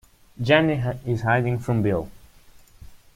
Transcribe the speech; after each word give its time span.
Jen 0.41 0.71
is 1.05 1.21
hiding 1.21 1.59
from 1.59 1.83
Bill. 1.83 2.09